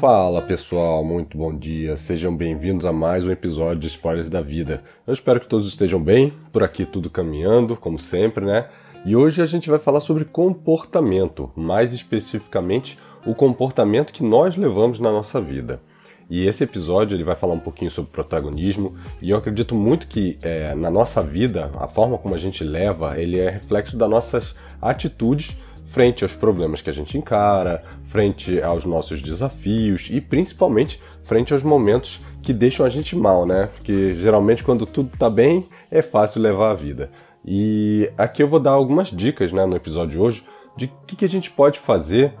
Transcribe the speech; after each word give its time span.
Fala 0.00 0.40
pessoal, 0.40 1.04
muito 1.04 1.36
bom 1.36 1.54
dia, 1.54 1.94
sejam 1.94 2.34
bem-vindos 2.34 2.86
a 2.86 2.92
mais 2.92 3.22
um 3.22 3.30
episódio 3.30 3.80
de 3.80 3.86
Spoilers 3.88 4.30
da 4.30 4.40
Vida. 4.40 4.82
Eu 5.06 5.12
espero 5.12 5.38
que 5.38 5.46
todos 5.46 5.68
estejam 5.68 6.02
bem, 6.02 6.32
por 6.50 6.62
aqui 6.62 6.86
tudo 6.86 7.10
caminhando, 7.10 7.76
como 7.76 7.98
sempre, 7.98 8.46
né? 8.46 8.66
E 9.04 9.14
hoje 9.14 9.42
a 9.42 9.44
gente 9.44 9.68
vai 9.68 9.78
falar 9.78 10.00
sobre 10.00 10.24
comportamento, 10.24 11.52
mais 11.54 11.92
especificamente 11.92 12.98
o 13.26 13.34
comportamento 13.34 14.10
que 14.10 14.22
nós 14.22 14.56
levamos 14.56 14.98
na 14.98 15.12
nossa 15.12 15.38
vida. 15.38 15.82
E 16.30 16.46
esse 16.46 16.64
episódio 16.64 17.14
ele 17.14 17.24
vai 17.24 17.36
falar 17.36 17.52
um 17.52 17.60
pouquinho 17.60 17.90
sobre 17.90 18.10
protagonismo 18.10 18.94
e 19.20 19.28
eu 19.28 19.36
acredito 19.36 19.74
muito 19.74 20.06
que 20.06 20.38
é, 20.40 20.74
na 20.74 20.88
nossa 20.88 21.20
vida 21.22 21.70
a 21.74 21.86
forma 21.86 22.16
como 22.16 22.34
a 22.34 22.38
gente 22.38 22.64
leva 22.64 23.20
ele 23.20 23.38
é 23.38 23.50
reflexo 23.50 23.98
das 23.98 24.08
nossas 24.08 24.54
atitudes 24.80 25.58
frente 25.90 26.22
aos 26.22 26.32
problemas 26.32 26.80
que 26.80 26.88
a 26.88 26.92
gente 26.92 27.18
encara, 27.18 27.82
frente 28.06 28.62
aos 28.62 28.84
nossos 28.84 29.20
desafios 29.20 30.08
e 30.10 30.20
principalmente 30.20 31.02
frente 31.24 31.52
aos 31.52 31.64
momentos 31.64 32.24
que 32.42 32.52
deixam 32.52 32.86
a 32.86 32.88
gente 32.88 33.16
mal, 33.16 33.44
né? 33.44 33.68
Porque 33.74 34.14
geralmente 34.14 34.62
quando 34.62 34.86
tudo 34.86 35.10
tá 35.18 35.28
bem 35.28 35.68
é 35.90 36.00
fácil 36.00 36.40
levar 36.40 36.70
a 36.70 36.74
vida. 36.74 37.10
E 37.44 38.10
aqui 38.16 38.42
eu 38.42 38.48
vou 38.48 38.60
dar 38.60 38.70
algumas 38.70 39.08
dicas 39.08 39.52
né, 39.52 39.66
no 39.66 39.74
episódio 39.74 40.12
de 40.12 40.18
hoje 40.18 40.44
de 40.76 40.86
o 40.86 41.06
que, 41.06 41.16
que, 41.16 41.24
a 41.24 41.28
gente 41.28 41.50
pode 41.50 41.78
fazer 41.78 42.32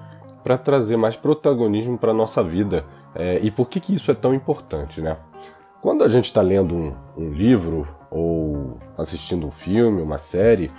para 0.44 0.56
trazer 0.56 0.96
mais 0.96 1.16
protagonismo 1.16 1.98
para 1.98 2.14
nossa 2.14 2.44
vida 2.44 2.84
é, 3.14 3.40
e 3.42 3.50
por 3.50 3.68
que, 3.68 3.80
que 3.80 3.94
isso 3.94 4.10
é 4.10 4.14
tão 4.14 4.32
importante, 4.32 5.00
né? 5.00 5.16
Quando 5.82 6.04
a 6.04 6.08
gente 6.08 6.26
está 6.26 6.40
lendo 6.40 6.74
um, 6.74 6.94
um 7.16 7.30
livro 7.30 7.88
ou 8.10 8.78
assistindo 8.96 9.46
um 9.46 9.50
filme, 9.50 10.00
uma 10.00 10.18
série, 10.18 10.70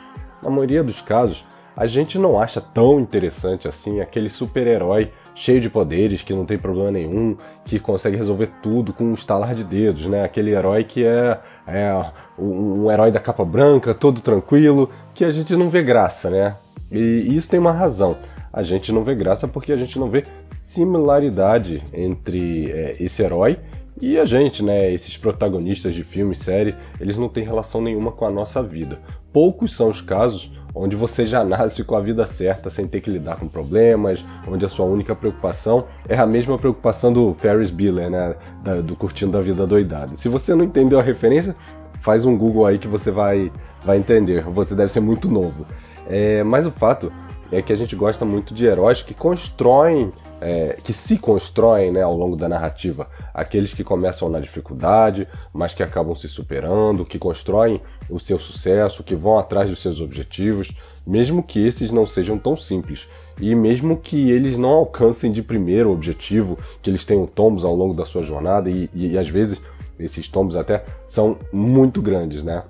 na 0.42 0.50
maioria 0.50 0.84
dos 0.84 1.02
casos 1.02 1.45
a 1.81 1.88
gente 1.88 2.20
não 2.20 2.40
acha 2.40 2.62
tão 2.62 2.99
interessante 2.99 3.67
assim 3.67 4.02
aquele 4.02 4.30
super-herói 4.30 5.12
cheio 5.34 5.59
de 5.59 5.67
poderes, 5.67 6.22
que 6.22 6.31
não 6.31 6.45
tem 6.45 6.56
problema 6.56 6.92
nenhum, 6.92 7.36
que 7.66 7.80
consegue 7.80 8.16
resolver 8.16 8.52
tudo 8.61 8.94
com 8.94 9.06
um 9.06 9.16
estalar 9.16 9.56
de 9.56 9.64
dedos, 9.64 10.06
né? 10.06 10.23
Aquele 10.23 10.52
herói 10.52 10.83
que 10.83 11.03
é, 11.03 11.39
é 11.66 12.06
um, 12.38 12.91
herói 12.91 13.11
da 13.11 13.19
capa 13.19 13.44
branca, 13.44 13.95
todo 13.95 14.22
tranquilo, 14.22 14.91
que 15.16 15.25
a 15.25 15.31
gente 15.31 15.56
não 15.56 15.72
vê 15.72 15.81
graça, 15.81 16.30
né? 16.30 16.56
E 16.91 17.36
isso 17.36 17.50
tem 17.50 17.59
uma 17.59 17.72
razão. 17.72 18.16
A 18.53 18.61
gente 18.61 18.91
não 18.91 19.03
vê 19.03 19.16
graça 19.16 19.47
porque 19.47 19.73
a 19.73 19.78
gente 19.78 19.97
não 19.97 20.08
vê 20.08 20.23
similaridade 20.52 21.84
entre 21.91 22.69
é, 22.69 22.95
esse 23.00 23.23
herói 23.23 23.58
e 24.02 24.17
a 24.17 24.25
gente, 24.25 24.63
né? 24.63 24.91
Esses 24.91 25.16
protagonistas 25.16 25.94
de 25.94 26.03
filme 26.03 26.31
e 26.31 26.35
série, 26.35 26.75
eles 26.99 27.17
não 27.17 27.30
têm 27.30 27.44
relação 27.44 27.81
nenhuma 27.81 28.11
com 28.11 28.25
a 28.25 28.31
nossa 28.31 28.61
vida. 28.63 28.99
Poucos 29.31 29.75
são 29.75 29.89
os 29.89 30.02
casos 30.02 30.52
onde 30.73 30.95
você 30.95 31.25
já 31.25 31.44
nasce 31.44 31.83
com 31.83 31.95
a 31.95 32.02
vida 32.02 32.25
certa 32.25 32.69
sem 32.69 32.88
ter 32.88 33.02
que 33.02 33.11
lidar 33.11 33.38
com 33.38 33.47
problemas, 33.47 34.25
onde 34.47 34.66
a 34.66 34.69
sua 34.69 34.85
única 34.85 35.16
preocupação 35.16 35.85
é 36.07 36.17
a 36.17 36.25
mesma 36.25 36.57
preocupação 36.57 37.11
do 37.11 37.33
Ferris 37.35 37.69
Bueller, 37.69 38.09
né, 38.09 38.35
da, 38.63 38.81
do 38.81 38.95
Curtindo 38.95 39.38
a 39.38 39.41
Vida 39.41 39.67
Doidada. 39.67 40.13
Se 40.13 40.29
você 40.29 40.55
não 40.55 40.63
entendeu 40.63 40.99
a 40.99 41.03
referência, 41.03 41.55
faz 41.99 42.25
um 42.25 42.38
Google 42.38 42.66
aí 42.66 42.79
que 42.79 42.88
você 42.88 43.11
vai, 43.11 43.52
vai 43.83 43.97
entender. 43.97 44.44
Você 44.44 44.73
deve 44.73 44.91
ser 44.91 45.02
muito 45.02 45.29
novo. 45.29 45.66
É, 46.09 46.44
mas 46.44 46.66
o 46.66 46.72
fato 46.72 47.11
é 47.52 47.61
que 47.61 47.72
a 47.72 47.75
gente 47.75 47.95
gosta 47.95 48.25
muito 48.25 48.53
de 48.53 48.66
heróis 48.66 49.03
que 49.03 49.13
constroem 49.13 50.11
é, 50.42 50.75
que 50.84 50.92
se 50.92 51.17
constroem 51.17 51.92
né, 51.92 52.02
ao 52.02 52.17
longo 52.17 52.36
da 52.36 52.50
narrativa. 52.50 53.08
Aqueles 53.31 53.73
que 53.73 53.84
começam 53.84 54.28
na 54.28 54.39
dificuldade, 54.39 55.28
mas 55.53 55.75
que 55.75 55.84
acabam 55.84 56.16
se 56.16 56.28
superando, 56.28 57.06
que 57.06 57.20
constroem 57.20 57.80
o 58.09 58.20
seu 58.20 58.39
sucesso, 58.39 59.03
que 59.03 59.16
vão 59.16 59.38
atrás 59.38 59.69
dos 59.69 59.81
seus 59.81 60.02
objetivos, 60.02 60.72
mesmo 61.06 61.44
que 61.44 61.66
esses 61.66 61.92
não 61.92 62.06
sejam 62.06 62.38
tão 62.38 62.58
simples. 62.58 63.08
E 63.39 63.56
mesmo 63.56 63.97
que 63.97 64.31
eles 64.31 64.58
não 64.58 64.72
alcancem 64.72 65.31
de 65.31 65.42
primeiro 65.42 65.89
o 65.89 65.94
objetivo, 65.94 66.58
que 66.81 66.89
eles 66.89 67.06
tenham 67.06 67.25
tombos 67.25 67.64
ao 67.64 67.75
longo 67.75 67.94
da 67.94 68.06
sua 68.06 68.23
jornada, 68.23 68.69
e, 68.69 68.89
e, 68.94 69.12
e 69.12 69.17
às 69.17 69.30
vezes 69.30 69.62
esses 70.00 70.28
tombos 70.28 70.56
até 70.56 70.84
são 71.08 71.38
muito 71.53 72.02
grandes, 72.02 72.44
né? 72.44 72.63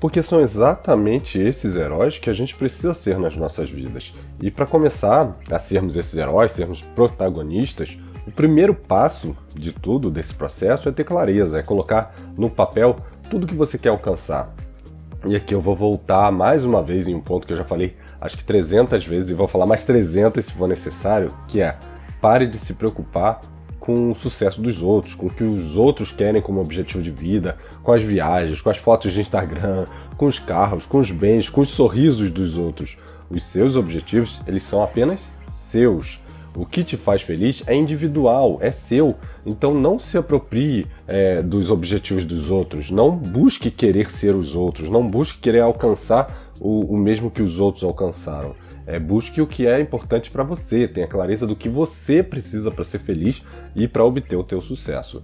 Porque 0.00 0.22
são 0.22 0.40
exatamente 0.40 1.40
esses 1.40 1.74
heróis 1.74 2.18
que 2.18 2.30
a 2.30 2.32
gente 2.32 2.54
precisa 2.54 2.94
ser 2.94 3.18
nas 3.18 3.36
nossas 3.36 3.70
vidas. 3.70 4.14
E 4.40 4.50
para 4.50 4.66
começar 4.66 5.36
a 5.50 5.58
sermos 5.58 5.96
esses 5.96 6.14
heróis, 6.14 6.52
sermos 6.52 6.82
protagonistas, 6.82 7.98
o 8.26 8.30
primeiro 8.30 8.74
passo 8.74 9.34
de 9.54 9.72
tudo 9.72 10.10
desse 10.10 10.34
processo 10.34 10.88
é 10.88 10.92
ter 10.92 11.04
clareza, 11.04 11.58
é 11.58 11.62
colocar 11.62 12.14
no 12.36 12.48
papel 12.48 12.96
tudo 13.28 13.46
que 13.46 13.54
você 13.54 13.78
quer 13.78 13.88
alcançar. 13.88 14.54
E 15.26 15.34
aqui 15.34 15.52
eu 15.52 15.60
vou 15.60 15.74
voltar 15.74 16.30
mais 16.30 16.64
uma 16.64 16.82
vez 16.82 17.08
em 17.08 17.14
um 17.14 17.20
ponto 17.20 17.46
que 17.46 17.52
eu 17.52 17.56
já 17.56 17.64
falei 17.64 17.96
acho 18.20 18.36
que 18.36 18.44
300 18.44 19.04
vezes 19.04 19.30
e 19.30 19.34
vou 19.34 19.48
falar 19.48 19.66
mais 19.66 19.84
300 19.84 20.44
se 20.44 20.52
for 20.52 20.68
necessário, 20.68 21.34
que 21.48 21.60
é 21.60 21.76
pare 22.20 22.46
de 22.46 22.56
se 22.56 22.74
preocupar 22.74 23.40
com 23.88 24.10
o 24.10 24.14
sucesso 24.14 24.60
dos 24.60 24.82
outros, 24.82 25.14
com 25.14 25.28
o 25.28 25.30
que 25.30 25.42
os 25.42 25.74
outros 25.74 26.12
querem 26.12 26.42
como 26.42 26.60
objetivo 26.60 27.02
de 27.02 27.10
vida, 27.10 27.56
com 27.82 27.90
as 27.90 28.02
viagens, 28.02 28.60
com 28.60 28.68
as 28.68 28.76
fotos 28.76 29.14
de 29.14 29.20
Instagram, 29.22 29.86
com 30.14 30.26
os 30.26 30.38
carros, 30.38 30.84
com 30.84 30.98
os 30.98 31.10
bens, 31.10 31.48
com 31.48 31.62
os 31.62 31.70
sorrisos 31.70 32.30
dos 32.30 32.58
outros. 32.58 32.98
Os 33.30 33.42
seus 33.44 33.76
objetivos, 33.76 34.42
eles 34.46 34.62
são 34.62 34.82
apenas 34.82 35.30
seus. 35.48 36.22
O 36.54 36.66
que 36.66 36.84
te 36.84 36.98
faz 36.98 37.22
feliz 37.22 37.62
é 37.66 37.74
individual, 37.74 38.58
é 38.60 38.70
seu. 38.70 39.14
Então 39.46 39.72
não 39.72 39.98
se 39.98 40.18
aproprie 40.18 40.86
é, 41.06 41.40
dos 41.40 41.70
objetivos 41.70 42.26
dos 42.26 42.50
outros. 42.50 42.90
Não 42.90 43.10
busque 43.16 43.70
querer 43.70 44.10
ser 44.10 44.34
os 44.34 44.54
outros. 44.54 44.90
Não 44.90 45.08
busque 45.08 45.38
querer 45.38 45.60
alcançar 45.60 46.52
o, 46.60 46.92
o 46.92 46.96
mesmo 46.98 47.30
que 47.30 47.40
os 47.40 47.58
outros 47.58 47.84
alcançaram. 47.84 48.54
É, 48.88 48.98
busque 48.98 49.42
o 49.42 49.46
que 49.46 49.66
é 49.66 49.78
importante 49.78 50.30
para 50.30 50.42
você, 50.42 50.88
tenha 50.88 51.06
clareza 51.06 51.46
do 51.46 51.54
que 51.54 51.68
você 51.68 52.22
precisa 52.22 52.70
para 52.70 52.82
ser 52.84 52.98
feliz 52.98 53.44
e 53.76 53.86
para 53.86 54.02
obter 54.02 54.34
o 54.34 54.42
teu 54.42 54.62
sucesso. 54.62 55.22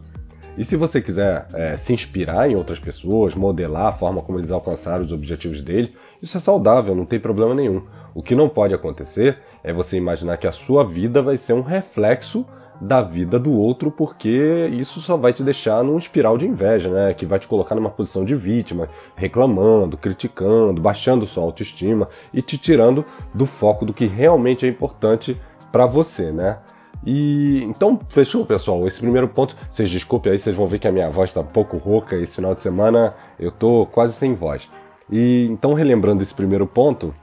E 0.59 0.63
se 0.67 0.77
você 0.77 1.01
quiser 1.01 1.47
é, 1.55 1.75
se 1.75 1.95
inspirar 1.95 2.49
em 2.49 2.57
outras 2.57 2.79
pessoas, 2.79 3.35
modelar 3.35 3.87
a 3.87 3.93
forma 3.93 4.21
como 4.21 4.39
eles 4.39 4.53
alcançaram 4.53 5.03
os 5.03 5.13
objetivos 5.13 5.63
dele, 5.63 5.95
isso 6.21 6.37
é 6.37 6.41
saudável, 6.41 6.95
não 6.95 7.07
tem 7.07 7.19
problema 7.19 7.55
nenhum. 7.55 7.83
O 8.15 8.23
que 8.23 8.35
não 8.35 8.51
pode 8.51 8.75
acontecer 8.75 9.39
é 9.63 9.73
você 9.73 9.97
imaginar 9.97 10.37
que 10.37 10.47
a 10.47 10.53
sua 10.53 10.85
vida 10.85 11.23
vai 11.23 11.39
ser 11.39 11.55
um 11.55 11.63
reflexo 11.63 12.47
da 12.81 13.03
vida 13.03 13.39
do 13.39 13.53
outro, 13.53 13.91
porque 13.91 14.69
isso 14.73 15.01
só 15.01 15.17
vai 15.17 15.33
te 15.33 15.43
deixar 15.43 15.83
num 15.83 15.97
espiral 15.97 16.37
de 16.37 16.47
inveja, 16.47 16.91
né? 16.91 17.15
Que 17.15 17.25
vai 17.25 17.39
te 17.39 17.47
colocar 17.47 17.75
numa 17.75 17.91
posição 17.91 18.25
de 18.25 18.35
vítima, 18.35 18.89
reclamando, 19.15 19.97
criticando, 19.97 20.81
baixando 20.81 21.27
sua 21.27 21.45
autoestima 21.45 22.09
e 22.33 22.43
te 22.43 22.59
tirando 22.59 23.05
do 23.33 23.47
foco 23.47 23.85
do 23.85 23.95
que 23.95 24.07
realmente 24.07 24.67
é 24.67 24.69
importante 24.69 25.41
para 25.71 25.87
você, 25.87 26.31
né? 26.31 26.59
E 27.07 27.63
então, 27.65 28.01
fechou, 28.09 28.47
pessoal. 28.47 28.87
Esse 28.87 29.01
primeiro 29.01 29.29
ponto, 29.29 29.57
vocês 29.69 29.91
desculpem 29.91 30.33
aí, 30.33 30.39
vocês 30.39 30.57
vão 30.57 30.67
ver 30.67 30.79
que 30.79 30.89
a 30.89 30.93
minha 30.93 31.11
voz 31.11 31.31
está 31.31 31.41
um 31.41 31.47
pouco 31.47 31.77
rouca 31.77 32.17
esse 32.17 32.37
final 32.37 32.55
de 32.55 32.61
semana, 32.61 33.15
eu 33.39 33.51
tô 33.51 33.87
quase 33.87 34.15
sem 34.15 34.35
voz. 34.35 34.69
E 35.11 35.47
então, 35.51 35.75
relembrando 35.75 36.23
esse 36.23 36.33
primeiro 36.33 36.67
ponto, 36.67 37.15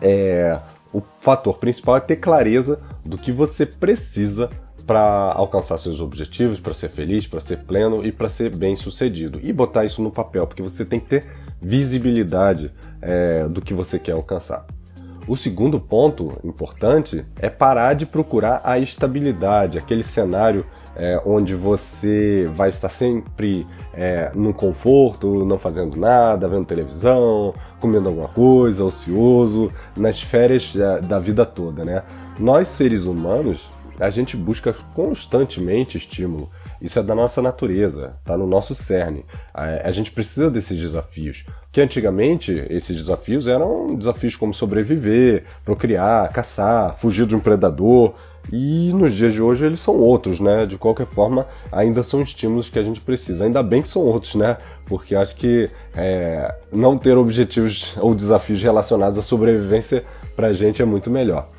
é, 0.00 0.60
o 0.92 1.02
fator 1.20 1.56
principal 1.58 1.96
é 1.96 2.00
ter 2.00 2.16
clareza 2.16 2.80
do 3.04 3.16
que 3.16 3.32
você 3.32 3.64
precisa 3.64 4.50
para 4.88 5.34
alcançar 5.34 5.76
seus 5.76 6.00
objetivos, 6.00 6.58
para 6.58 6.72
ser 6.72 6.88
feliz, 6.88 7.26
para 7.26 7.40
ser 7.40 7.58
pleno 7.58 8.06
e 8.06 8.10
para 8.10 8.26
ser 8.30 8.56
bem 8.56 8.74
sucedido. 8.74 9.38
E 9.42 9.52
botar 9.52 9.84
isso 9.84 10.00
no 10.00 10.10
papel, 10.10 10.46
porque 10.46 10.62
você 10.62 10.82
tem 10.82 10.98
que 10.98 11.06
ter 11.06 11.26
visibilidade 11.60 12.72
é, 13.02 13.46
do 13.46 13.60
que 13.60 13.74
você 13.74 13.98
quer 13.98 14.12
alcançar. 14.12 14.64
O 15.26 15.36
segundo 15.36 15.78
ponto 15.78 16.38
importante 16.42 17.22
é 17.38 17.50
parar 17.50 17.92
de 17.92 18.06
procurar 18.06 18.62
a 18.64 18.78
estabilidade, 18.78 19.76
aquele 19.76 20.02
cenário 20.02 20.64
é, 20.96 21.20
onde 21.22 21.54
você 21.54 22.50
vai 22.54 22.70
estar 22.70 22.88
sempre 22.88 23.66
é, 23.92 24.32
no 24.34 24.54
conforto, 24.54 25.44
não 25.44 25.58
fazendo 25.58 26.00
nada, 26.00 26.48
vendo 26.48 26.64
televisão, 26.64 27.52
comendo 27.78 28.08
alguma 28.08 28.28
coisa, 28.28 28.84
ocioso, 28.84 29.70
nas 29.94 30.18
férias 30.22 30.74
da, 30.74 30.98
da 30.98 31.18
vida 31.18 31.44
toda, 31.44 31.84
né? 31.84 32.02
Nós 32.38 32.68
seres 32.68 33.04
humanos 33.04 33.68
a 33.98 34.10
gente 34.10 34.36
busca 34.36 34.72
constantemente 34.94 35.98
estímulo. 35.98 36.50
Isso 36.80 36.98
é 36.98 37.02
da 37.02 37.14
nossa 37.14 37.42
natureza, 37.42 38.14
está 38.20 38.36
no 38.36 38.46
nosso 38.46 38.74
cerne. 38.74 39.24
A, 39.52 39.88
a, 39.88 39.92
gente 39.92 40.12
precisa 40.12 40.50
desses 40.50 40.78
desafios. 40.78 41.44
Que 41.72 41.80
antigamente 41.80 42.64
esses 42.70 42.96
desafios 42.96 43.46
eram 43.46 43.94
desafios 43.94 44.36
como 44.36 44.54
sobreviver, 44.54 45.44
procriar, 45.64 46.32
caçar, 46.32 46.94
fugir 46.94 47.26
de 47.26 47.34
um 47.34 47.40
predador. 47.40 48.14
E 48.50 48.90
nos 48.94 49.12
dias 49.12 49.34
de 49.34 49.42
hoje 49.42 49.66
eles 49.66 49.80
são 49.80 49.96
outros, 49.96 50.40
né? 50.40 50.64
De 50.64 50.78
qualquer 50.78 51.06
forma, 51.06 51.46
ainda 51.70 52.02
são 52.02 52.22
estímulos 52.22 52.70
que 52.70 52.78
a 52.78 52.82
gente 52.82 53.00
precisa. 53.00 53.44
Ainda 53.44 53.62
bem 53.62 53.82
que 53.82 53.88
são 53.88 54.02
outros, 54.02 54.36
né? 54.36 54.56
Porque 54.86 55.14
acho 55.14 55.34
que 55.34 55.68
é, 55.94 56.54
não 56.72 56.96
ter 56.96 57.18
objetivos 57.18 57.94
ou 57.98 58.14
desafios 58.14 58.62
relacionados 58.62 59.18
à 59.18 59.22
sobrevivência 59.22 60.04
pra 60.34 60.52
gente 60.52 60.80
é 60.80 60.84
muito 60.84 61.10
melhor. 61.10 61.50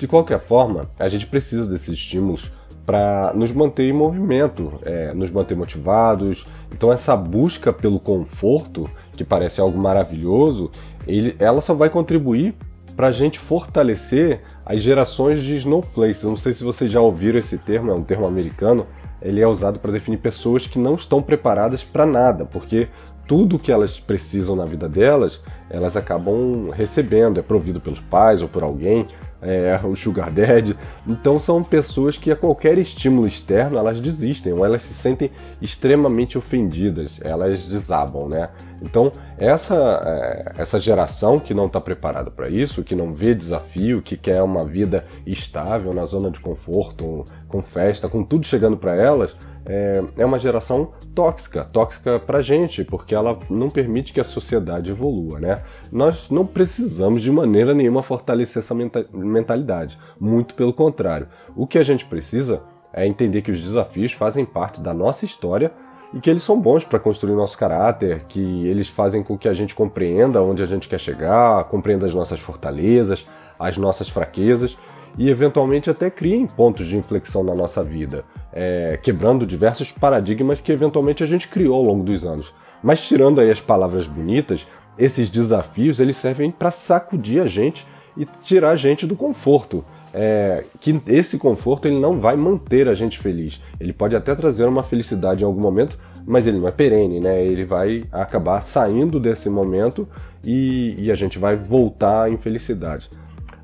De 0.00 0.08
qualquer 0.08 0.40
forma, 0.40 0.88
a 0.98 1.08
gente 1.08 1.26
precisa 1.26 1.66
desses 1.66 1.90
estímulos 1.90 2.50
para 2.86 3.34
nos 3.34 3.52
manter 3.52 3.86
em 3.86 3.92
movimento, 3.92 4.80
é, 4.82 5.12
nos 5.12 5.30
manter 5.30 5.54
motivados. 5.54 6.46
Então, 6.72 6.90
essa 6.90 7.14
busca 7.14 7.70
pelo 7.70 8.00
conforto, 8.00 8.88
que 9.14 9.22
parece 9.22 9.60
algo 9.60 9.78
maravilhoso, 9.78 10.70
ele, 11.06 11.36
ela 11.38 11.60
só 11.60 11.74
vai 11.74 11.90
contribuir 11.90 12.54
para 12.96 13.08
a 13.08 13.12
gente 13.12 13.38
fortalecer 13.38 14.40
as 14.64 14.82
gerações 14.82 15.42
de 15.42 15.56
snowflakes. 15.56 16.24
Não 16.24 16.34
sei 16.34 16.54
se 16.54 16.64
vocês 16.64 16.90
já 16.90 17.02
ouviram 17.02 17.38
esse 17.38 17.58
termo, 17.58 17.90
é 17.90 17.94
um 17.94 18.02
termo 18.02 18.26
americano. 18.26 18.86
Ele 19.20 19.42
é 19.42 19.46
usado 19.46 19.78
para 19.78 19.92
definir 19.92 20.16
pessoas 20.16 20.66
que 20.66 20.78
não 20.78 20.94
estão 20.94 21.20
preparadas 21.20 21.84
para 21.84 22.06
nada, 22.06 22.46
porque 22.46 22.88
tudo 23.28 23.60
que 23.60 23.70
elas 23.70 24.00
precisam 24.00 24.56
na 24.56 24.64
vida 24.64 24.88
delas, 24.88 25.40
elas 25.68 25.96
acabam 25.96 26.70
recebendo, 26.70 27.38
é 27.38 27.42
provido 27.42 27.80
pelos 27.80 28.00
pais 28.00 28.42
ou 28.42 28.48
por 28.48 28.64
alguém, 28.64 29.06
é, 29.42 29.78
o 29.84 29.94
sugar 29.94 30.30
daddy. 30.30 30.76
Então 31.06 31.38
são 31.38 31.62
pessoas 31.62 32.16
que 32.16 32.30
a 32.30 32.36
qualquer 32.36 32.78
estímulo 32.78 33.26
externo 33.26 33.78
elas 33.78 34.00
desistem, 34.00 34.52
ou 34.52 34.64
elas 34.64 34.82
se 34.82 34.94
sentem 34.94 35.30
extremamente 35.60 36.36
ofendidas, 36.36 37.20
elas 37.22 37.66
desabam, 37.66 38.28
né? 38.28 38.50
Então 38.82 39.12
essa 39.38 39.74
é, 40.04 40.60
essa 40.60 40.80
geração 40.80 41.38
que 41.38 41.54
não 41.54 41.66
está 41.66 41.80
preparada 41.80 42.30
para 42.30 42.48
isso, 42.48 42.84
que 42.84 42.94
não 42.94 43.12
vê 43.12 43.34
desafio, 43.34 44.02
que 44.02 44.16
quer 44.16 44.42
uma 44.42 44.64
vida 44.64 45.04
estável 45.26 45.92
na 45.92 46.04
zona 46.04 46.30
de 46.30 46.40
conforto, 46.40 47.24
com 47.48 47.62
festa, 47.62 48.08
com 48.08 48.22
tudo 48.22 48.46
chegando 48.46 48.76
para 48.76 48.94
elas, 48.94 49.36
é, 49.66 50.02
é 50.16 50.24
uma 50.24 50.38
geração 50.38 50.92
tóxica, 51.14 51.64
tóxica 51.64 52.18
para 52.18 52.40
gente, 52.40 52.84
porque 52.84 53.14
ela 53.14 53.38
não 53.48 53.68
permite 53.70 54.12
que 54.12 54.20
a 54.20 54.24
sociedade 54.24 54.90
evolua, 54.90 55.38
né? 55.38 55.62
Nós 55.90 56.30
não 56.30 56.46
precisamos 56.46 57.22
de 57.22 57.30
maneira 57.30 57.74
nenhuma 57.74 58.02
fortalecer 58.02 58.62
essa 58.62 58.74
mentalidade, 59.12 59.98
muito 60.18 60.54
pelo 60.54 60.72
contrário. 60.72 61.28
O 61.54 61.66
que 61.66 61.78
a 61.78 61.82
gente 61.82 62.04
precisa 62.06 62.62
é 62.92 63.06
entender 63.06 63.42
que 63.42 63.50
os 63.50 63.60
desafios 63.60 64.12
fazem 64.12 64.44
parte 64.44 64.80
da 64.80 64.92
nossa 64.92 65.24
história 65.24 65.72
e 66.12 66.20
que 66.20 66.28
eles 66.28 66.42
são 66.42 66.60
bons 66.60 66.84
para 66.84 66.98
construir 66.98 67.34
nosso 67.34 67.56
caráter, 67.56 68.24
que 68.28 68.66
eles 68.66 68.88
fazem 68.88 69.22
com 69.22 69.38
que 69.38 69.48
a 69.48 69.52
gente 69.52 69.74
compreenda 69.74 70.42
onde 70.42 70.62
a 70.62 70.66
gente 70.66 70.88
quer 70.88 70.98
chegar, 70.98 71.64
compreenda 71.64 72.06
as 72.06 72.14
nossas 72.14 72.40
fortalezas, 72.40 73.28
as 73.58 73.76
nossas 73.76 74.08
fraquezas 74.08 74.76
e 75.18 75.28
eventualmente 75.28 75.90
até 75.90 76.10
criem 76.10 76.46
pontos 76.46 76.86
de 76.86 76.96
inflexão 76.96 77.42
na 77.42 77.54
nossa 77.54 77.82
vida, 77.82 78.24
é, 78.52 78.98
quebrando 79.02 79.46
diversos 79.46 79.90
paradigmas 79.90 80.60
que 80.60 80.72
eventualmente 80.72 81.22
a 81.22 81.26
gente 81.26 81.48
criou 81.48 81.76
ao 81.76 81.84
longo 81.84 82.04
dos 82.04 82.24
anos. 82.24 82.54
Mas 82.82 83.06
tirando 83.06 83.40
aí 83.40 83.50
as 83.50 83.60
palavras 83.60 84.06
bonitas, 84.06 84.66
esses 84.98 85.30
desafios 85.30 86.00
eles 86.00 86.16
servem 86.16 86.50
para 86.50 86.70
sacudir 86.70 87.42
a 87.42 87.46
gente 87.46 87.86
e 88.16 88.24
tirar 88.42 88.70
a 88.70 88.76
gente 88.76 89.06
do 89.06 89.16
conforto. 89.16 89.84
É, 90.12 90.64
que 90.80 91.00
esse 91.06 91.38
conforto 91.38 91.86
ele 91.86 92.00
não 92.00 92.18
vai 92.18 92.36
manter 92.36 92.88
a 92.88 92.94
gente 92.94 93.18
feliz. 93.18 93.62
Ele 93.78 93.92
pode 93.92 94.16
até 94.16 94.34
trazer 94.34 94.64
uma 94.64 94.82
felicidade 94.82 95.42
em 95.42 95.46
algum 95.46 95.60
momento, 95.60 95.96
mas 96.26 96.46
ele 96.48 96.58
não 96.58 96.66
é 96.66 96.72
perene, 96.72 97.20
né? 97.20 97.44
Ele 97.44 97.64
vai 97.64 98.04
acabar 98.10 98.60
saindo 98.60 99.20
desse 99.20 99.48
momento 99.48 100.08
e, 100.44 100.96
e 100.98 101.12
a 101.12 101.14
gente 101.14 101.38
vai 101.38 101.54
voltar 101.54 102.24
à 102.24 102.30
infelicidade. 102.30 103.08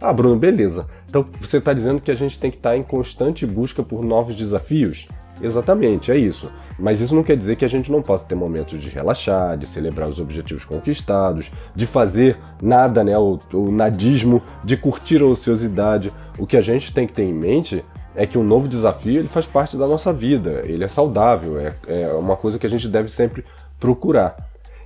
Ah, 0.00 0.12
Bruno, 0.12 0.37
beleza. 0.37 0.87
Então 1.08 1.26
você 1.40 1.58
está 1.58 1.72
dizendo 1.72 2.00
que 2.00 2.10
a 2.10 2.14
gente 2.14 2.38
tem 2.38 2.50
que 2.50 2.56
estar 2.56 2.70
tá 2.70 2.76
em 2.76 2.82
constante 2.82 3.46
busca 3.46 3.82
por 3.82 4.04
novos 4.04 4.34
desafios? 4.34 5.08
Exatamente, 5.40 6.10
é 6.10 6.16
isso. 6.16 6.50
Mas 6.78 7.00
isso 7.00 7.14
não 7.14 7.22
quer 7.22 7.37
dizer 7.37 7.56
que 7.56 7.64
a 7.64 7.69
gente 7.69 7.90
não 7.90 8.02
possa 8.02 8.26
ter 8.26 8.34
momentos 8.34 8.81
de 8.81 8.90
relaxar, 8.90 9.56
de 9.56 9.66
celebrar 9.66 10.08
os 10.08 10.19
objetivos 10.19 10.64
conquistados, 10.64 11.50
de 11.75 11.87
fazer 11.87 12.37
nada, 12.60 13.02
né, 13.02 13.16
o, 13.16 13.38
o 13.52 13.70
nadismo, 13.70 14.43
de 14.64 14.76
curtir 14.76 15.22
a 15.22 15.26
ociosidade. 15.26 16.12
O 16.38 16.46
que 16.46 16.56
a 16.56 16.60
gente 16.60 16.93
tem 16.93 17.06
que 17.06 17.12
ter 17.12 17.25
em 17.25 17.34
mente 17.34 17.84
é 18.14 18.26
que 18.26 18.38
um 18.38 18.44
novo 18.44 18.66
desafio 18.66 19.20
ele 19.20 19.28
faz 19.28 19.46
parte 19.46 19.76
da 19.76 19.87
nossa 19.87 20.12
vida, 20.12 20.62
ele 20.64 20.84
é 20.84 20.88
saudável, 20.88 21.58
é, 21.60 21.75
é 21.87 22.08
uma 22.14 22.37
coisa 22.37 22.58
que 22.58 22.66
a 22.66 22.70
gente 22.70 22.88
deve 22.88 23.10
sempre 23.10 23.44
procurar. 23.78 24.37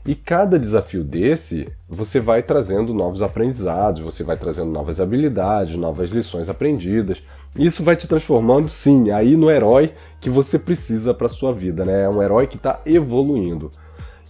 E 0.07 0.15
cada 0.15 0.59
desafio 0.59 1.05
desse, 1.05 1.69
você 1.89 2.21
vai 2.21 2.43
trazendo 2.43 2.95
novos 2.95 3.23
aprendizados, 3.23 4.01
você 4.01 4.25
vai 4.25 4.37
trazendo 4.37 4.71
novas 4.71 5.01
habilidades, 5.01 5.77
novas 5.77 6.11
lições 6.11 6.49
aprendidas. 6.49 7.23
Isso 7.55 7.83
vai 7.83 7.97
te 7.97 8.09
transformando, 8.09 8.69
sim, 8.69 9.11
aí 9.11 9.37
no 9.37 9.51
herói 9.51 9.93
que 10.19 10.31
você 10.31 10.59
precisa 10.59 11.13
para 11.13 11.29
sua 11.29 11.53
vida, 11.53 11.85
né? 11.85 12.05
É 12.05 12.09
um 12.09 12.23
herói 12.23 12.47
que 12.47 12.57
está 12.57 12.81
evoluindo. 12.87 13.71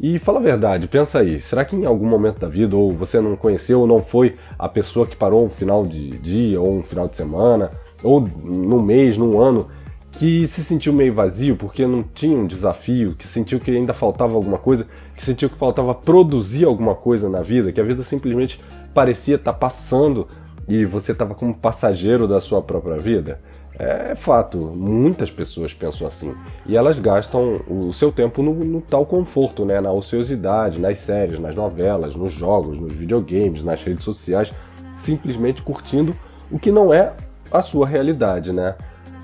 E 0.03 0.19
fala 0.19 0.39
a 0.39 0.43
verdade, 0.43 0.89
pensa 0.89 1.19
aí, 1.19 1.39
será 1.39 1.63
que 1.63 1.77
em 1.77 1.85
algum 1.85 2.07
momento 2.07 2.39
da 2.39 2.49
vida, 2.49 2.75
ou 2.75 2.91
você 2.91 3.21
não 3.21 3.37
conheceu 3.37 3.81
ou 3.81 3.87
não 3.87 4.03
foi 4.03 4.37
a 4.59 4.67
pessoa 4.67 5.07
que 5.07 5.15
parou 5.15 5.45
um 5.45 5.51
final 5.51 5.85
de 5.85 6.09
dia, 6.19 6.59
ou 6.59 6.79
um 6.79 6.83
final 6.83 7.07
de 7.07 7.17
semana, 7.17 7.71
ou 8.03 8.21
num 8.21 8.81
mês, 8.83 9.19
num 9.19 9.39
ano, 9.39 9.69
que 10.13 10.47
se 10.47 10.63
sentiu 10.65 10.93
meio 10.93 11.15
vazio 11.15 11.57
porque 11.57 11.87
não 11.87 12.03
tinha 12.03 12.37
um 12.37 12.47
desafio, 12.47 13.15
que 13.15 13.27
sentiu 13.27 13.61
que 13.61 13.71
ainda 13.71 13.95
faltava 13.95 14.35
alguma 14.35 14.59
coisa, 14.59 14.87
que 15.17 15.25
sentiu 15.25 15.49
que 15.49 15.57
faltava 15.57 15.95
produzir 15.95 16.65
alguma 16.65 16.95
coisa 16.95 17.29
na 17.29 17.43
vida, 17.43 17.73
que 17.73 17.81
a 17.81 17.85
vida 17.85 18.03
simplesmente 18.03 18.61
parecia 18.93 19.37
estar 19.37 19.53
tá 19.53 19.59
passando 19.59 20.27
e 20.69 20.85
você 20.85 21.13
estava 21.13 21.35
como 21.35 21.55
passageiro 21.55 22.29
da 22.29 22.41
sua 22.41 22.61
própria 22.61 22.97
vida? 22.97 23.41
É 23.79 24.15
fato, 24.15 24.59
muitas 24.59 25.31
pessoas 25.31 25.73
pensam 25.73 26.07
assim. 26.07 26.35
E 26.67 26.77
elas 26.77 26.99
gastam 26.99 27.63
o 27.67 27.93
seu 27.95 28.13
tempo 28.13 28.43
no, 28.43 28.53
no, 28.53 28.83
tal 28.83 29.07
conforto, 29.07 29.65
né? 29.65 29.81
na 29.81 29.91
ociosidade, 29.91 30.79
nas 30.79 30.99
séries, 30.99 31.41
nas 31.41 31.55
novelas, 31.55 32.15
nos 32.15 32.31
jogos, 32.31 32.79
nos 32.79 32.93
videogames, 32.93 33.65
nas 33.65 33.83
redes 33.83 34.05
sociais, 34.05 34.53
simplesmente 34.99 35.63
curtindo 35.63 36.15
o 36.51 36.59
que 36.59 36.71
não 36.71 36.93
é 36.93 37.15
a 37.51 37.63
sua 37.63 37.87
realidade, 37.87 38.53
né? 38.53 38.75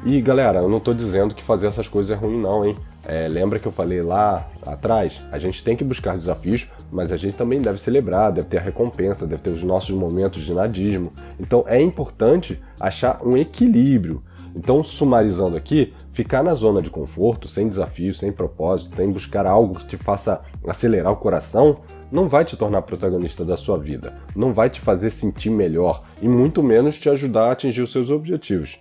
E 0.05 0.21
galera, 0.21 0.61
eu 0.61 0.69
não 0.69 0.79
estou 0.79 0.95
dizendo 0.95 1.35
que 1.35 1.43
fazer 1.43 1.67
essas 1.67 1.89
coisas 1.89 2.17
é 2.17 2.21
ruim, 2.21 2.41
não, 2.41 2.65
hein? 2.65 2.77
É, 3.09 3.27
lembra 3.29 3.59
que 3.59 3.67
eu 3.67 3.73
falei 3.73 4.03
lá 4.03 4.49
atrás? 4.65 5.25
A 5.31 5.39
gente 5.39 5.63
tem 5.63 5.77
que 5.77 5.85
buscar 5.85 6.17
desafios, 6.17 6.69
mas 6.91 7.13
a 7.13 7.17
gente 7.17 7.37
também 7.37 7.61
deve 7.61 7.79
celebrar, 7.79 8.33
deve 8.33 8.49
ter 8.49 8.59
a 8.59 8.63
recompensa, 8.63 9.27
deve 9.27 9.43
ter 9.43 9.51
os 9.51 9.63
nossos 9.63 9.97
momentos 9.97 10.45
de 10.45 10.53
nadismo. 10.53 11.13
Então 11.39 11.65
é 11.67 11.81
importante 11.81 12.61
achar 12.81 13.21
um 13.25 13.37
equilíbrio. 13.37 14.23
Então, 14.57 14.83
sumarizando 14.83 15.55
aqui, 15.55 15.93
ficar 16.13 16.43
na 16.43 16.55
zona 16.55 16.81
de 16.81 16.89
conforto, 16.89 17.47
sem 17.47 17.69
desafios, 17.69 18.19
sem 18.19 18.33
propósito, 18.33 18.97
sem 18.97 19.11
buscar 19.11 19.45
algo 19.47 19.79
que 19.79 19.87
te 19.87 19.99
faça 19.99 20.41
acelerar 20.67 21.13
o 21.13 21.17
coração, 21.17 21.81
não 22.11 22.27
vai 22.27 22.45
te 22.45 22.57
tornar 22.57 22.83
protagonista 22.83 23.45
da 23.45 23.57
sua 23.57 23.77
vida, 23.77 24.15
não 24.35 24.55
vai 24.55 24.71
te 24.71 24.81
fazer 24.81 25.11
sentir 25.11 25.51
melhor 25.51 26.03
e 26.23 26.29
muito 26.29 26.63
menos 26.63 26.99
te 26.99 27.11
ajudar 27.11 27.49
a 27.49 27.53
atingir 27.53 27.83
os 27.83 27.93
seus 27.93 28.11
objetivos. 28.11 28.79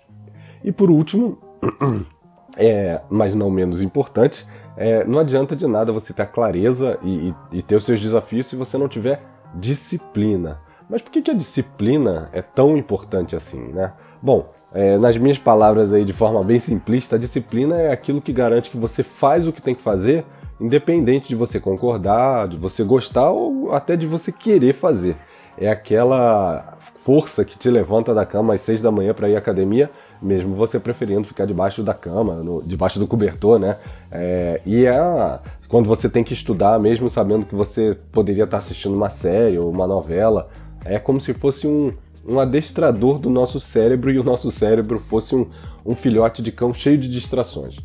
E 0.66 0.72
por 0.72 0.90
último, 0.90 1.38
é, 2.58 3.00
mas 3.08 3.36
não 3.36 3.48
menos 3.48 3.80
importante, 3.80 4.44
é, 4.76 5.04
não 5.04 5.20
adianta 5.20 5.54
de 5.54 5.64
nada 5.64 5.92
você 5.92 6.12
ter 6.12 6.26
clareza 6.26 6.98
e, 7.02 7.28
e, 7.28 7.58
e, 7.58 7.62
ter 7.62 7.76
os 7.76 7.84
seus 7.84 8.00
desafios 8.00 8.48
se 8.48 8.56
você 8.56 8.76
não 8.76 8.88
tiver 8.88 9.22
disciplina. 9.54 10.60
Mas 10.90 11.00
por 11.00 11.12
que, 11.12 11.22
que 11.22 11.30
a 11.30 11.34
disciplina 11.34 12.28
é 12.32 12.42
tão 12.42 12.76
importante 12.76 13.36
assim, 13.36 13.72
né? 13.72 13.92
Bom, 14.20 14.52
é, 14.72 14.98
nas 14.98 15.16
minhas 15.16 15.38
palavras 15.38 15.92
aí 15.94 16.04
de 16.04 16.12
forma 16.12 16.42
bem 16.42 16.58
simplista, 16.58 17.14
a 17.14 17.18
disciplina 17.18 17.76
é 17.76 17.92
aquilo 17.92 18.20
que 18.20 18.32
garante 18.32 18.68
que 18.68 18.76
você 18.76 19.04
faz 19.04 19.46
o 19.46 19.52
que 19.52 19.62
tem 19.62 19.74
que 19.74 19.82
fazer, 19.82 20.24
independente 20.60 21.28
de 21.28 21.36
você 21.36 21.60
concordar, 21.60 22.48
de 22.48 22.56
você 22.56 22.82
gostar 22.82 23.30
ou 23.30 23.72
até 23.72 23.96
de 23.96 24.06
você 24.06 24.32
querer 24.32 24.74
fazer. 24.74 25.16
É 25.56 25.70
aquela 25.70 26.76
força 27.06 27.44
que 27.44 27.56
te 27.56 27.70
levanta 27.70 28.12
da 28.12 28.26
cama 28.26 28.54
às 28.54 28.62
seis 28.62 28.82
da 28.82 28.90
manhã 28.90 29.14
para 29.14 29.28
ir 29.28 29.36
à 29.36 29.38
academia, 29.38 29.88
mesmo 30.20 30.56
você 30.56 30.80
preferindo 30.80 31.22
ficar 31.22 31.46
debaixo 31.46 31.80
da 31.84 31.94
cama, 31.94 32.42
no, 32.42 32.60
debaixo 32.64 32.98
do 32.98 33.06
cobertor, 33.06 33.60
né? 33.60 33.76
É, 34.10 34.60
e 34.66 34.86
é 34.86 35.38
quando 35.68 35.86
você 35.86 36.10
tem 36.10 36.24
que 36.24 36.32
estudar, 36.32 36.80
mesmo 36.80 37.08
sabendo 37.08 37.46
que 37.46 37.54
você 37.54 37.96
poderia 38.10 38.42
estar 38.42 38.58
assistindo 38.58 38.96
uma 38.96 39.08
série 39.08 39.56
ou 39.56 39.70
uma 39.70 39.86
novela, 39.86 40.48
é 40.84 40.98
como 40.98 41.20
se 41.20 41.32
fosse 41.32 41.68
um, 41.68 41.92
um 42.28 42.40
adestrador 42.40 43.20
do 43.20 43.30
nosso 43.30 43.60
cérebro 43.60 44.10
e 44.10 44.18
o 44.18 44.24
nosso 44.24 44.50
cérebro 44.50 44.98
fosse 44.98 45.36
um, 45.36 45.46
um 45.84 45.94
filhote 45.94 46.42
de 46.42 46.50
cão 46.50 46.74
cheio 46.74 46.98
de 46.98 47.08
distrações. 47.08 47.76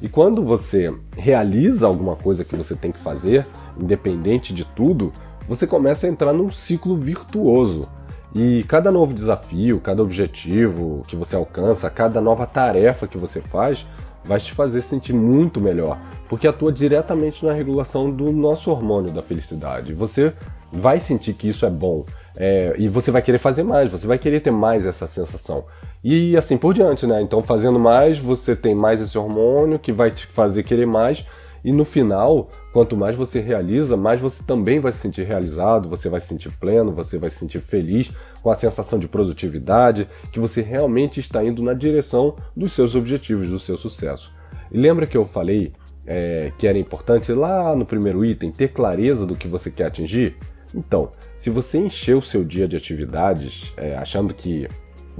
E 0.00 0.08
quando 0.08 0.42
você 0.42 0.90
realiza 1.18 1.86
alguma 1.86 2.16
coisa 2.16 2.46
que 2.46 2.56
você 2.56 2.74
tem 2.74 2.92
que 2.92 3.00
fazer, 3.00 3.46
independente 3.78 4.54
de 4.54 4.64
tudo, 4.64 5.12
você 5.46 5.66
começa 5.66 6.06
a 6.06 6.10
entrar 6.10 6.32
num 6.32 6.48
ciclo 6.48 6.96
virtuoso 6.96 7.86
e 8.34 8.64
cada 8.68 8.90
novo 8.90 9.12
desafio, 9.12 9.80
cada 9.80 10.02
objetivo 10.02 11.02
que 11.08 11.16
você 11.16 11.34
alcança, 11.34 11.90
cada 11.90 12.20
nova 12.20 12.46
tarefa 12.46 13.06
que 13.06 13.18
você 13.18 13.40
faz, 13.40 13.86
vai 14.24 14.38
te 14.38 14.52
fazer 14.52 14.80
sentir 14.82 15.12
muito 15.12 15.60
melhor, 15.60 15.98
porque 16.28 16.46
atua 16.46 16.72
diretamente 16.72 17.44
na 17.44 17.52
regulação 17.52 18.10
do 18.10 18.30
nosso 18.30 18.70
hormônio 18.70 19.12
da 19.12 19.22
felicidade. 19.22 19.94
Você 19.94 20.32
vai 20.72 21.00
sentir 21.00 21.32
que 21.32 21.48
isso 21.48 21.66
é 21.66 21.70
bom 21.70 22.04
é, 22.36 22.74
e 22.78 22.88
você 22.88 23.10
vai 23.10 23.22
querer 23.22 23.38
fazer 23.38 23.62
mais, 23.62 23.90
você 23.90 24.06
vai 24.06 24.18
querer 24.18 24.40
ter 24.40 24.52
mais 24.52 24.86
essa 24.86 25.06
sensação. 25.06 25.64
E 26.02 26.36
assim 26.36 26.56
por 26.56 26.72
diante, 26.72 27.06
né? 27.06 27.20
Então, 27.20 27.42
fazendo 27.42 27.78
mais, 27.78 28.18
você 28.18 28.54
tem 28.54 28.74
mais 28.74 29.00
esse 29.00 29.18
hormônio 29.18 29.78
que 29.78 29.92
vai 29.92 30.10
te 30.10 30.26
fazer 30.26 30.62
querer 30.62 30.86
mais 30.86 31.26
e 31.64 31.72
no 31.72 31.84
final, 31.84 32.48
quanto 32.72 32.96
mais 32.96 33.16
você 33.16 33.40
realiza, 33.40 33.96
mais 33.96 34.20
você 34.20 34.42
também 34.42 34.80
vai 34.80 34.92
se 34.92 34.98
sentir 34.98 35.26
realizado, 35.26 35.88
você 35.88 36.08
vai 36.08 36.20
se 36.20 36.28
sentir 36.28 36.50
pleno, 36.58 36.92
você 36.92 37.18
vai 37.18 37.30
se 37.30 37.36
sentir 37.36 37.60
feliz, 37.60 38.10
com 38.42 38.50
a 38.50 38.54
sensação 38.54 38.98
de 38.98 39.08
produtividade, 39.08 40.08
que 40.32 40.40
você 40.40 40.62
realmente 40.62 41.20
está 41.20 41.44
indo 41.44 41.62
na 41.62 41.74
direção 41.74 42.36
dos 42.56 42.72
seus 42.72 42.94
objetivos, 42.94 43.48
do 43.48 43.58
seu 43.58 43.76
sucesso. 43.76 44.32
E 44.72 44.78
lembra 44.78 45.06
que 45.06 45.16
eu 45.16 45.26
falei 45.26 45.72
é, 46.06 46.50
que 46.56 46.66
era 46.66 46.78
importante 46.78 47.32
lá 47.32 47.74
no 47.76 47.84
primeiro 47.84 48.24
item 48.24 48.50
ter 48.50 48.68
clareza 48.68 49.26
do 49.26 49.36
que 49.36 49.46
você 49.46 49.70
quer 49.70 49.86
atingir? 49.86 50.36
Então, 50.74 51.12
Se 51.40 51.48
você 51.48 51.78
encher 51.78 52.14
o 52.14 52.20
seu 52.20 52.44
dia 52.44 52.68
de 52.68 52.76
atividades, 52.76 53.72
é, 53.78 53.96
achando 53.96 54.34
que 54.34 54.68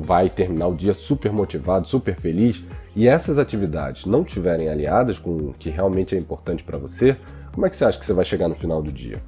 vai 0.01 0.29
terminar 0.29 0.69
o 0.69 0.75
dia 0.75 0.95
super 0.95 1.33
motivado, 1.33 1.87
super 1.87 2.17
feliz, 2.17 2.65
e 2.97 3.07
essas 3.07 3.39
atividades 3.39 4.07
não 4.07 4.23
estiverem 4.23 4.69
aliadas 4.69 5.19
com 5.19 5.31
o 5.31 5.55
que 5.59 5.71
realmente 5.71 6.15
é 6.15 6.19
importante 6.19 6.63
para 6.65 6.79
você, 6.79 7.17
como 7.53 7.67
é 7.67 7.71
que 7.71 7.77
você 7.77 7.85
acha 7.85 7.99
que 7.99 8.07
você 8.07 8.13
vai 8.13 8.25
chegar 8.25 8.49
no 8.49 8.55
final 8.55 8.83
do 8.83 8.93
dia? 8.93 9.23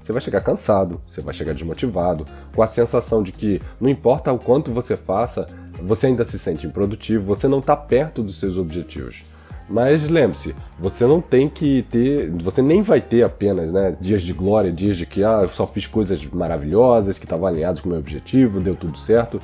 Você 0.00 0.12
vai 0.12 0.22
chegar 0.22 0.40
cansado, 0.40 1.00
você 1.06 1.20
vai 1.20 1.34
chegar 1.34 1.52
desmotivado, 1.52 2.26
com 2.54 2.62
a 2.62 2.66
sensação 2.66 3.22
de 3.22 3.30
que 3.30 3.60
não 3.80 3.88
importa 3.88 4.32
o 4.32 4.38
quanto 4.38 4.72
você 4.72 4.96
faça, 4.96 5.46
você 5.82 6.06
ainda 6.06 6.24
se 6.24 6.38
sente 6.38 6.66
improdutivo, 6.66 7.24
você 7.24 7.46
não 7.46 7.58
está 7.58 7.76
perto 7.76 8.22
dos 8.22 8.40
seus 8.40 8.56
objetivos. 8.56 9.22
Mas 9.68 10.08
lembre-se, 10.08 10.54
você 10.78 11.04
não 11.04 11.20
tem 11.20 11.46
que 11.46 11.82
ter, 11.90 12.30
você 12.30 12.62
nem 12.62 12.80
vai 12.80 13.02
ter 13.02 13.22
apenas 13.22 13.70
né, 13.70 13.94
dias 14.00 14.22
de 14.22 14.32
glória, 14.32 14.72
dias 14.72 14.96
de 14.96 15.04
que 15.04 15.22
ah, 15.22 15.40
eu 15.42 15.48
só 15.48 15.66
fiz 15.66 15.86
coisas 15.86 16.24
maravilhosas, 16.24 17.18
que 17.18 17.26
estavam 17.26 17.46
alinhados 17.46 17.82
com 17.82 17.88
o 17.88 17.92
meu 17.92 18.00
objetivo, 18.00 18.60
deu 18.60 18.74
tudo 18.74 18.96
certo. 18.96 19.38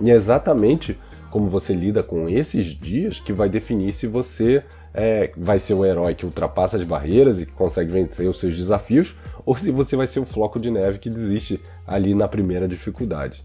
E 0.00 0.10
é 0.10 0.14
exatamente 0.14 0.98
como 1.30 1.48
você 1.48 1.74
lida 1.74 2.02
com 2.02 2.28
esses 2.28 2.66
dias 2.66 3.20
que 3.20 3.32
vai 3.32 3.48
definir 3.48 3.92
se 3.92 4.06
você 4.06 4.62
é, 4.94 5.30
vai 5.36 5.58
ser 5.58 5.74
o 5.74 5.84
herói 5.84 6.14
que 6.14 6.24
ultrapassa 6.24 6.76
as 6.76 6.82
barreiras 6.82 7.40
e 7.40 7.46
consegue 7.46 7.90
vencer 7.90 8.28
os 8.28 8.40
seus 8.40 8.56
desafios, 8.56 9.16
ou 9.44 9.56
se 9.56 9.70
você 9.70 9.96
vai 9.96 10.06
ser 10.06 10.20
o 10.20 10.26
floco 10.26 10.58
de 10.58 10.70
neve 10.70 10.98
que 10.98 11.10
desiste 11.10 11.60
ali 11.86 12.14
na 12.14 12.26
primeira 12.26 12.66
dificuldade. 12.66 13.44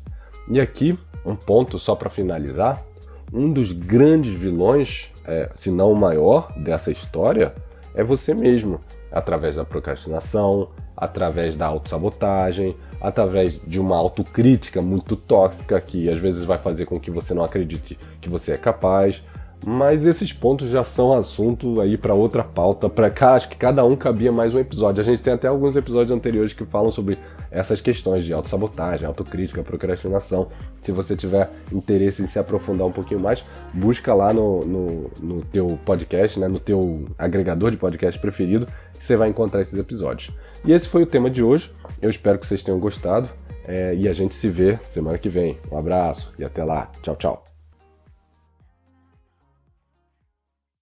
E 0.49 0.59
aqui, 0.59 0.97
um 1.25 1.35
ponto 1.35 1.77
só 1.77 1.95
para 1.95 2.09
finalizar: 2.09 2.83
um 3.31 3.51
dos 3.51 3.71
grandes 3.71 4.33
vilões, 4.33 5.11
é, 5.25 5.49
se 5.53 5.71
não 5.71 5.91
o 5.91 5.95
maior, 5.95 6.51
dessa 6.57 6.91
história 6.91 7.53
é 7.95 8.03
você 8.03 8.33
mesmo, 8.33 8.81
através 9.13 9.55
da 9.55 9.63
procrastinação, 9.63 10.69
através 10.97 11.55
da 11.55 11.67
autossabotagem, 11.67 12.75
através 12.99 13.59
de 13.65 13.79
uma 13.79 13.95
autocrítica 13.95 14.81
muito 14.81 15.15
tóxica 15.15 15.79
que 15.79 16.09
às 16.09 16.19
vezes 16.19 16.43
vai 16.43 16.57
fazer 16.57 16.85
com 16.85 16.99
que 16.99 17.11
você 17.11 17.33
não 17.33 17.43
acredite 17.43 17.97
que 18.19 18.27
você 18.27 18.53
é 18.53 18.57
capaz. 18.57 19.23
Mas 19.65 20.05
esses 20.05 20.33
pontos 20.33 20.69
já 20.69 20.83
são 20.83 21.13
assunto 21.13 21.79
aí 21.79 21.97
para 21.97 22.13
outra 22.13 22.43
pauta. 22.43 22.89
Para 22.89 23.09
cá, 23.09 23.35
acho 23.35 23.47
que 23.47 23.55
cada 23.55 23.85
um 23.85 23.95
cabia 23.95 24.29
mais 24.29 24.53
um 24.53 24.59
episódio. 24.59 25.01
A 25.01 25.05
gente 25.05 25.21
tem 25.21 25.31
até 25.31 25.47
alguns 25.47 25.77
episódios 25.77 26.11
anteriores 26.11 26.51
que 26.51 26.65
falam 26.65 26.91
sobre 26.91 27.17
essas 27.49 27.79
questões 27.79 28.25
de 28.25 28.33
autossabotagem, 28.33 29.07
autocrítica, 29.07 29.63
procrastinação. 29.63 30.49
Se 30.81 30.91
você 30.91 31.15
tiver 31.15 31.49
interesse 31.71 32.21
em 32.21 32.27
se 32.27 32.39
aprofundar 32.39 32.87
um 32.87 32.91
pouquinho 32.91 33.21
mais, 33.21 33.45
busca 33.73 34.13
lá 34.13 34.33
no, 34.33 34.65
no, 34.65 35.11
no 35.21 35.41
teu 35.45 35.79
podcast, 35.85 36.37
né, 36.39 36.47
no 36.49 36.59
teu 36.59 37.05
agregador 37.17 37.71
de 37.71 37.77
podcast 37.77 38.19
preferido, 38.19 38.67
você 39.03 39.15
vai 39.15 39.29
encontrar 39.29 39.61
esses 39.61 39.77
episódios. 39.77 40.35
E 40.65 40.71
esse 40.71 40.87
foi 40.87 41.03
o 41.03 41.07
tema 41.07 41.29
de 41.29 41.43
hoje. 41.43 41.71
Eu 42.01 42.09
espero 42.09 42.39
que 42.39 42.47
vocês 42.47 42.63
tenham 42.63 42.79
gostado. 42.79 43.29
É, 43.65 43.95
e 43.95 44.09
a 44.09 44.13
gente 44.13 44.35
se 44.35 44.49
vê 44.49 44.77
semana 44.81 45.17
que 45.17 45.29
vem. 45.29 45.57
Um 45.71 45.77
abraço 45.77 46.33
e 46.37 46.43
até 46.43 46.63
lá. 46.63 46.91
Tchau, 47.01 47.15
tchau. 47.15 47.52